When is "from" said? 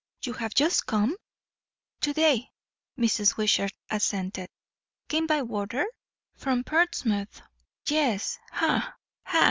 6.33-6.63